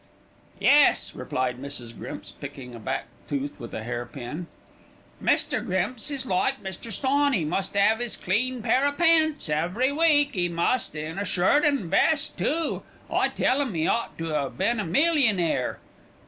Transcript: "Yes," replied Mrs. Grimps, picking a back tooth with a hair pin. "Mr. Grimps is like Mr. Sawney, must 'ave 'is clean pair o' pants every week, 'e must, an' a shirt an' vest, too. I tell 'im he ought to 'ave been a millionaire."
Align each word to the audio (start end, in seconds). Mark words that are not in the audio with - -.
"Yes," 0.59 1.13
replied 1.13 1.59
Mrs. 1.61 1.95
Grimps, 1.95 2.31
picking 2.31 2.73
a 2.73 2.79
back 2.79 3.05
tooth 3.29 3.59
with 3.59 3.71
a 3.71 3.83
hair 3.83 4.07
pin. 4.07 4.47
"Mr. 5.23 5.63
Grimps 5.63 6.09
is 6.09 6.25
like 6.25 6.63
Mr. 6.63 6.91
Sawney, 6.91 7.45
must 7.45 7.77
'ave 7.77 8.03
'is 8.03 8.17
clean 8.17 8.63
pair 8.63 8.87
o' 8.87 8.93
pants 8.93 9.47
every 9.47 9.91
week, 9.91 10.35
'e 10.35 10.49
must, 10.49 10.97
an' 10.97 11.19
a 11.19 11.23
shirt 11.25 11.63
an' 11.65 11.87
vest, 11.87 12.35
too. 12.35 12.81
I 13.11 13.27
tell 13.27 13.61
'im 13.61 13.75
he 13.75 13.85
ought 13.87 14.17
to 14.17 14.35
'ave 14.35 14.57
been 14.57 14.79
a 14.79 14.85
millionaire." 14.85 15.77